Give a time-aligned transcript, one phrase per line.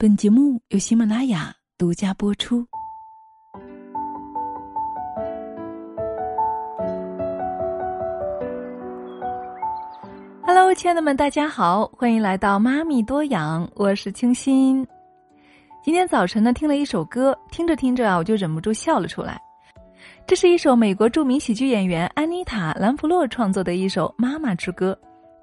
[0.00, 2.64] 本节目由喜马拉雅独家播出。
[10.46, 14.86] Hello，亲爱的们，大家好，欢迎来到妈咪多养，我是清新。
[15.82, 19.36] 今天早晨呢，听了一首歌，听着听着啊，我就忍不住笑了出来。
[20.28, 24.96] 这是一首美国著名喜剧演员安妮塔·兰弗洛创作的一首《妈妈之歌》。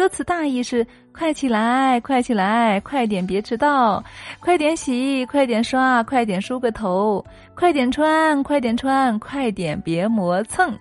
[0.00, 4.02] 歌词大意是：快起来，快起来，快点别迟到，
[4.40, 7.22] 快点洗，快点刷，快点梳个头，
[7.54, 10.74] 快点穿，快点穿，快点别磨蹭。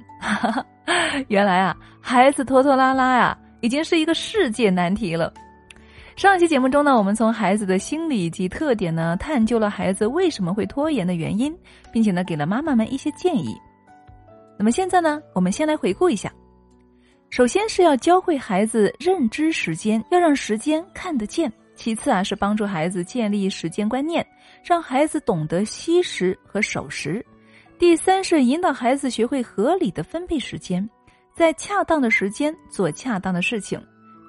[1.28, 5.34] 原来啊，孩子拖拖拉拉呀，已经是一个世界难题了。
[6.16, 11.54] 上期节目中呢，我们从孩子的心理及特点呢，探究了孩子为什么会拖延的原因，
[11.92, 13.54] 并且呢，给了妈妈们一些建议。
[14.58, 16.32] 那么现在呢，我们先来回顾一下。
[17.30, 21.52] 首先是要教会孩子认知时间，要让时间看得见。
[21.76, 24.26] 其次啊，是帮助孩子建立时间观念，
[24.64, 27.24] 让孩子懂得惜时和守时。
[27.78, 30.88] 第三是引导孩子学会合理的分配时间，
[31.34, 33.82] 在恰当的时间做恰当的事情。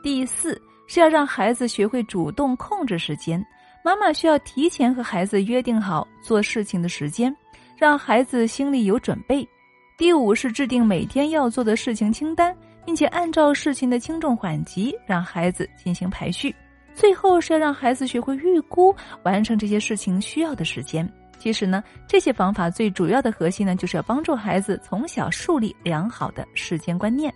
[0.03, 3.45] 第四是要让孩子学会主动控制时间，
[3.83, 7.35] 妈妈需要提前和孩子约定好做事情的时间，
[7.77, 9.49] 让孩子心里有准备。
[9.97, 12.57] 第五是制定每天要做的事情清单。
[12.85, 16.55] 并且按照事情的轻重缓急，让孩子进行排序。
[16.95, 21.09] 最后是要让孩子学会预估完成这些事情需要的时间。
[21.39, 27.33] 其实呢，这些方法最主要的核心呢，就是要帮助孩子从小树立良好的时间观念。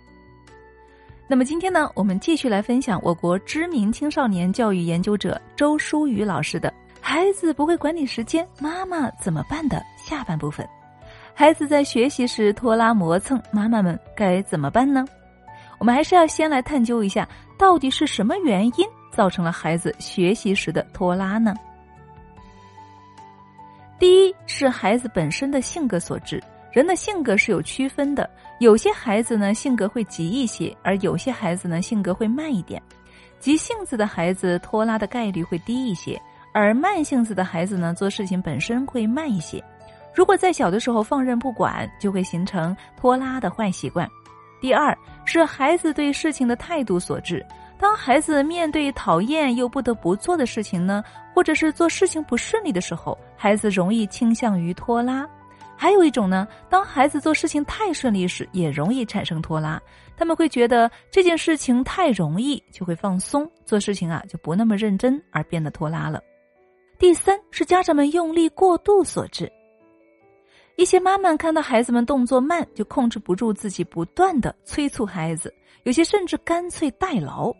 [1.27, 6.69] 那么今天呢，我们继续来分享我国知名青少年教育研究者周淑宇老师的
[7.01, 10.67] 《孩子不会管理时间，妈妈怎么办》的下半部分。
[11.33, 15.03] 孩子在学习时拖拉磨蹭，妈妈们该怎么办呢？
[15.77, 21.53] 我们还是要先来探究一下，到底是什么原因造成了孩子学习时的拖拉呢？
[23.97, 26.41] 第一是孩子本身的性格所致。
[26.71, 32.81] 人的性格是有区分的，有些孩子呢性格会急一些，而有些孩子呢性格会慢一点。
[33.39, 36.21] 急性子的孩子拖拉的概率会低一些，
[36.53, 39.63] 而慢性子的孩子呢做事情本身会慢一些。
[40.13, 44.05] 如果在小的时候放任不管，就会形成拖拉的坏习惯。
[44.61, 47.45] 第二是孩子对事情的态度所致。
[47.77, 55.27] 当孩子面对讨厌又不得不做的事情呢，或者是做事情不顺利的时候，孩子容易倾向于拖拉。
[55.77, 59.79] 还有一种呢，当孩子做事情太顺利时，也容易产生拖拉。
[60.15, 66.21] 他们会觉得这件事情太容易，就会放松，做事情啊就不那么认真，而变得拖拉了。
[66.97, 69.51] 第三是家长们用力过度所致。
[70.77, 75.53] 一些妈妈看到孩子们动作慢，就控制不住自己，不断的催促孩子，
[75.83, 77.53] 有些甚至干脆代劳。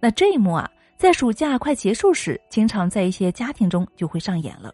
[0.00, 4.70] 那这一幕啊，在暑假快结束时，经常在一些家庭中就会上演了。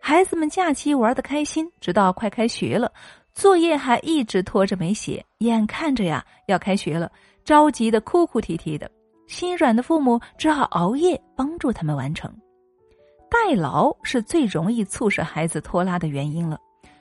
[0.00, 2.92] 孩子们假期玩的开心，直到快开学了，
[3.34, 7.10] 作业还一直拖着没写，眼看着呀要开学了，
[7.44, 8.90] 着急的哭哭啼啼的，
[9.26, 12.32] 心软的父母只好熬夜帮助他们完成。
[13.30, 16.58] 代劳是最容易促使孩子拖拉的原因了。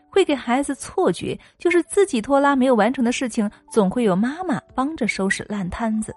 [0.09, 6.15] 会给孩子错觉，就是自己拖拉没有完成的事情，总会有妈妈帮着收拾烂摊子。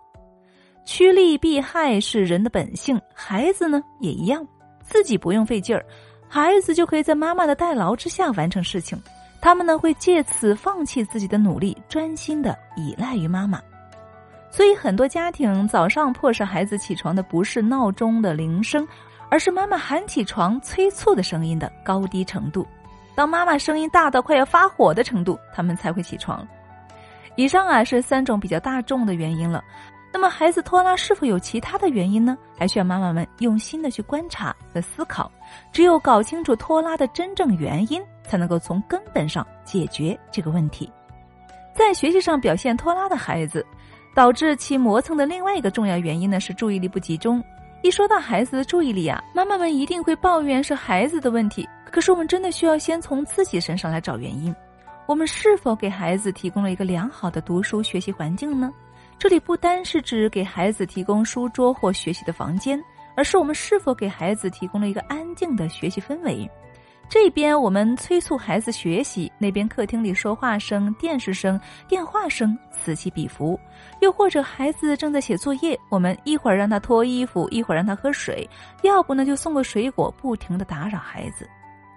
[0.84, 4.46] 趋利避害是人的本性，孩子呢也一样，
[4.82, 5.84] 自己不用费劲儿，
[6.28, 9.00] 孩子就可以在妈妈的代劳之下完成事情。
[9.40, 13.60] 他们呢会借此放弃自己的努力，专心的依赖于妈妈。
[14.50, 18.86] 所以很多家庭早上迫使孩子起床的不是闹钟的铃声，
[19.30, 22.66] 而是妈妈喊起床催促的声音的高低程度。
[23.20, 26.48] 当妈妈声音大到快要发火的程度，他们才会起床。
[27.36, 29.62] 以上啊是三种比较大众的原因了。
[30.10, 32.34] 那么孩子拖拉是否有其他的原因呢？
[32.56, 35.30] 还需要妈妈们用心的去观察和思考。
[35.70, 40.90] 只有搞清楚拖拉的真正原因，才能够从根本上解决这个问题。
[41.74, 43.62] 在学习上表现拖拉的孩子，
[44.14, 47.44] 导致其磨蹭的另外一个重要原因呢是注意力不集中。
[47.82, 51.68] 一说到孩子的注意力啊，妈妈们一定会抱怨是孩子的问题。
[51.90, 54.54] 可是我们真的需要先从自己身上来找原因。
[55.06, 58.72] 我们是否给孩子提供了一个良好的读书学习环境呢？
[59.18, 62.80] 这里不单是指给孩子提供书桌或学习的房间，
[63.16, 66.48] 而是我们是否给孩子提供了一个安静的学习氛围。
[67.08, 73.58] 这边我们催促孩子学习，那边客厅里说话声、电视声、电话声此起彼伏；
[74.00, 78.48] 又或者孩子正在写作业，我们一会儿让他脱衣服，一会儿让他喝水，
[78.84, 81.46] 要不呢就送个水果，不停的打扰孩子。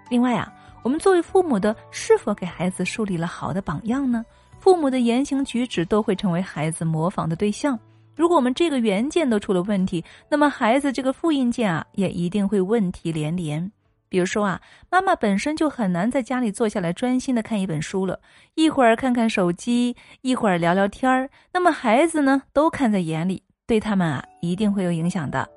[0.10, 0.52] 另外啊，
[0.84, 4.26] 我们作为父母的，是否给孩子树立了好的榜样呢？
[4.60, 7.78] 父母的言行举止都会成为孩子模仿的对象。
[8.16, 13.70] 如果我们这个原件都出了问题，那么孩子这个复印件啊，也一定会问题连连。
[14.08, 14.62] 比如说啊，
[14.92, 18.20] 妈妈本身就很难在家里坐下来专心的看一本书了，
[18.54, 25.50] 一会儿看看手机，一会儿聊聊天儿，那么孩子呢，都看在眼里，对他们啊，一定会有影响的。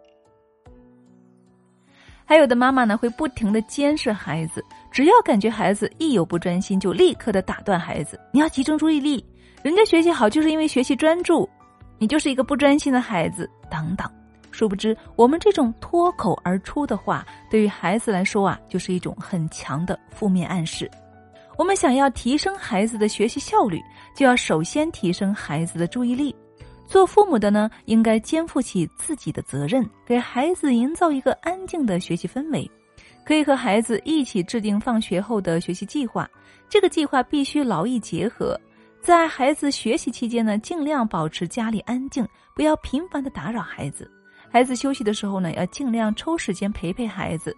[2.28, 9.24] 还有的妈妈呢，会不停的监视孩子，只要感觉孩子一有不专心，就立刻的打断孩子，你要集中注意力，
[9.62, 11.48] 人家学习好就是因为学习专注。
[11.98, 14.10] 你就是一个不专心的孩子，等等。
[14.50, 20.90] 殊不知，我们这种脱口而出的话，对于孩子来说啊，就是一种很强的负面暗示。
[21.56, 23.80] 我们想要提升孩子的学习效率，
[24.14, 26.34] 就要首先提升孩子的注意力。
[26.86, 32.70] 做父母的呢，应该肩负起自己的责任，给孩子营造一个安静的学习氛围。
[33.24, 36.30] 可以和孩子一起制定放学后的学习计划，
[36.68, 38.58] 这个计划必须劳逸结合。
[39.00, 44.08] 在孩子学习期间呢，尽量保持家里安静，不要频繁的打扰孩子。
[44.48, 47.54] 孩子休息的时候呢，要尽量抽时间陪陪孩子。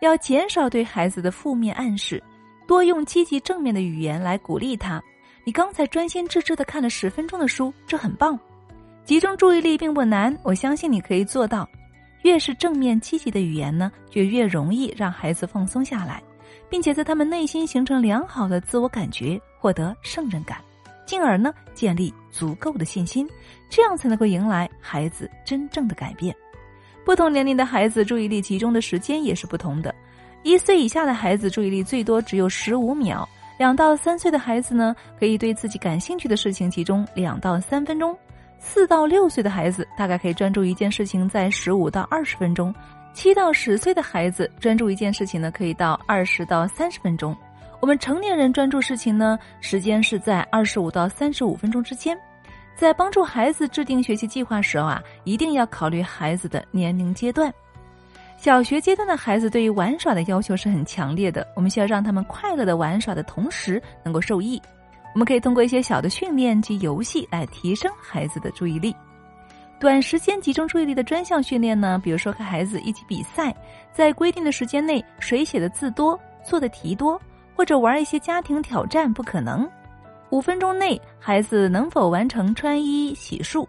[0.00, 2.22] 要减少对孩子的负面暗示，
[2.66, 5.02] 多用积极正面的语言来鼓励他。
[5.44, 8.38] 你刚才专心致志的看了十分钟的书，这很棒。
[9.04, 11.68] 集中注意力并不难，我相信你可以做到。
[12.22, 16.22] 越是正面积极的语言呢，就越容易让孩子放松下来。
[16.70, 20.58] 并且在他们内心形成良好的自我感觉，获得胜任感，
[21.06, 23.28] 进而呢建立足够的信心，
[23.68, 26.34] 这样才能够迎来孩子真正的改变。
[27.04, 29.94] 不同年龄的孩子注意力集中的时间也是不同的，
[30.42, 38.16] 一岁以下的孩子注意力最多只有十五秒，两到三岁的孩子呢可以对自己感兴趣的事情集中两到三分钟，
[38.58, 42.74] 四到六岁的孩子大概可以专注一件事情在十五到二十分钟。
[43.12, 47.36] 七到十岁的孩子专注一件事情呢，可以到二十到三十分钟。
[47.80, 52.18] 我们成年人专注事情呢，时间是在二十五到三十五分钟之间。
[52.74, 57.54] 在帮助孩子制定学习计划时候啊，一定要考虑孩子的年龄阶段。
[58.36, 64.60] 小学阶段的孩子对于玩耍的要求是很强烈的，我们需要让他们快乐的玩耍的同时能够受益。
[65.14, 68.94] 我们可以通过一些小的训练及游戏来提升孩子的注意力。
[69.80, 73.54] 短时间集中注意力的专项训练呢，比如说和孩子一起比赛，
[73.92, 77.20] 在规定的时间内谁写的字多、做的题多，
[77.56, 79.68] 或者玩一些家庭挑战，不可能。
[80.30, 83.66] 五分钟内孩子能否完成穿衣洗漱？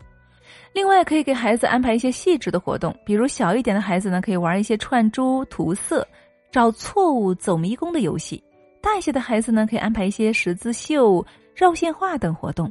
[0.75, 6.05] 另外可以给孩子安排一些细致的活动，比如小一点的孩子呢，可以玩一些串珠、涂色、
[6.51, 8.37] 找错误、走迷宫的游戏；
[8.81, 11.25] 大一些的孩子呢，可以安排一些十字绣、
[11.55, 12.69] 绕线画等活动。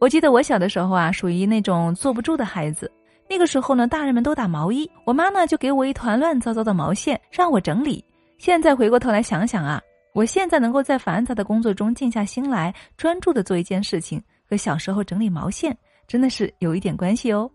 [0.00, 2.90] 我记得我小的时候啊，属于那种坐不住的孩子。
[3.28, 8.04] 那个时候呢，大人们都打毛衣，我妈呢就给我一团乱糟糟的毛线，让我整理。
[8.38, 9.80] 现在回过头来想想啊，
[10.12, 14.20] 我现在能够在繁杂的工作中静下心来，专注的做一件事情，
[14.50, 15.76] 和小时候整理毛线
[16.08, 17.48] 真的是有一点关系哦。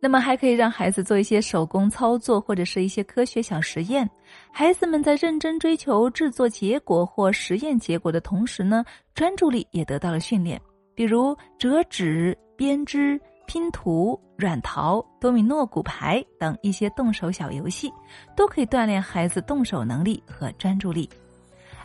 [0.00, 4.08] 那么还可以让孩子做一些手工操作，或者是一些科学小实验。
[4.52, 8.84] 孩子们在认真追求制作结果或实验结果的同时呢，
[9.14, 10.60] 专注力也得到了训练。
[10.94, 17.90] 比如折纸、编织、拼图、软陶、多米诺骨牌等一些动手小游戏，
[18.36, 21.08] 都可以锻炼孩子动手能力和专注力。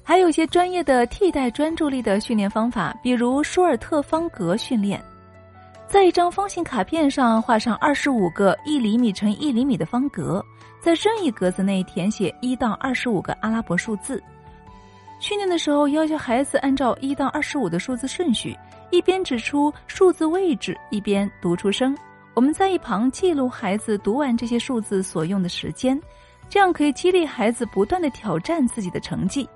[0.03, 5.03] 还有一些专业的替代专注力的训练方法，比如舒尔特方格训练。
[5.87, 10.43] 在一张方形卡片上画上二十五个一厘米乘一厘米的方格，
[10.79, 14.21] 在任意格子内填写一到二十五个阿拉伯数字。
[15.19, 18.55] 训练的时候要求孩子按照一到二十五的数字顺序，
[18.91, 21.97] 一边指出数字位置，一边读出声。
[22.35, 25.99] 我们在一旁记录孩子读完这些数字所用的时间，
[26.47, 29.49] 这样可以激励孩子不断的挑战自己的成绩。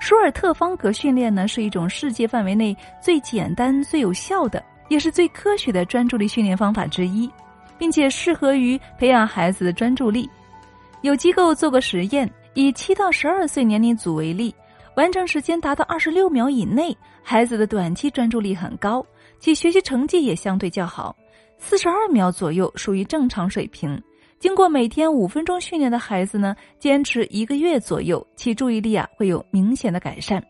[0.00, 4.60] 舒尔特方格训练呢，是一种世界范围内最简单、最有效的。
[4.88, 7.30] 也是最科学的专注力训练方法之一，
[7.78, 10.28] 并且适合于培养孩子的专注力。
[11.02, 14.52] 有机构做过实验，以七到十二岁年龄组为例，
[14.96, 19.06] 完成时间达到二十六秒以内，孩子的短期专注力很高，
[19.38, 21.14] 其学习成绩也相对较好。
[21.56, 24.02] 四十二秒左右属于正常水平。
[24.40, 30.42] 经过每天五分钟训练的孩子呢，坚持一个月左右，其注意力啊会有明显的改善。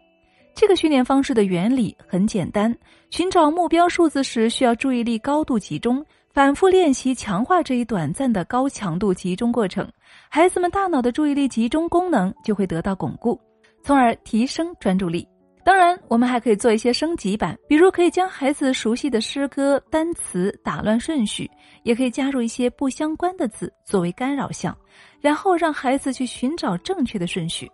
[0.55, 2.73] 这个训练方式的原理很简单，
[3.11, 9.91] 寻找目标数字时需要注意力高度集中，反复练习强化这一短暂的高强度集中过程，
[10.29, 13.37] 孩子们大脑的注意力集中功能就会得到巩固，
[13.83, 15.27] 从而提升专注力。
[15.71, 21.49] 当然，我们还可以做一些升级版，比如可以将孩子熟悉的诗歌单词打乱顺序，
[21.85, 24.77] 也可以加入一些不相关的字作为干扰项，
[25.21, 27.71] 然后让孩子去寻找正确的顺序。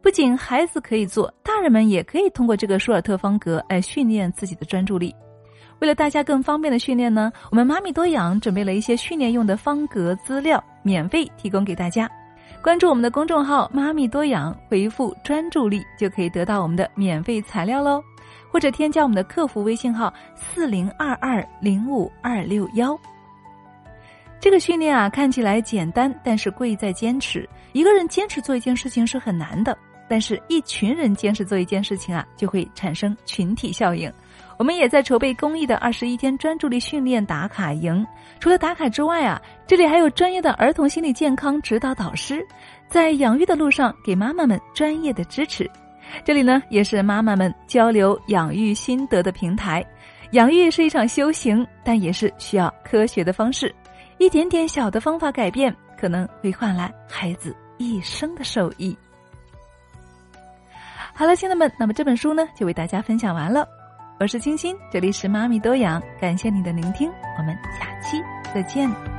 [0.00, 5.12] 不仅孩子可以做，大人们也可以通过这个舒尔特方格来训练自己的专注力。
[5.80, 12.08] 为了大家更方便的训练呢，我们妈咪多养准备了一些训练用的方格资料，免费提供给大家。
[12.66, 18.02] 关注我们的公众号“妈咪多养”，回复“专注力”就可以得到我们的免费材料喽。
[18.50, 22.98] 或者添加我们的客服微信号四零二二零五二六幺。
[24.40, 27.48] 这个训练啊，看起来简单，但是贵在坚持。
[27.72, 34.12] 一个人坚持做一件事情是很难的，但是一群人坚持做一件事情啊，就会产生群体效应。
[34.58, 38.06] 我们也在筹备公益的二十一天专注力训练打卡营。
[38.40, 42.46] 除了打卡之外啊，这里还有专业的儿童心理健康指导导师，
[42.88, 45.70] 在养育的路上给妈妈们专业的支持。
[46.24, 49.84] 这里呢，也是妈妈们交流养育心得的平台。
[50.32, 53.74] 养育是一场修行，但也是需要科学的方式。
[54.18, 58.96] 一点点小的方法改变，可能会换来孩子一生的受益。
[61.14, 63.66] 好了，亲人们，那么这本书呢，就为大家分享完了。
[64.18, 68.16] 我是青青，这里是妈咪多养，感谢你的聆听，我们下期
[68.54, 69.15] 再见。